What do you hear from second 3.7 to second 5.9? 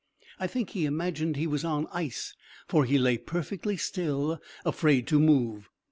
still, afraid to move.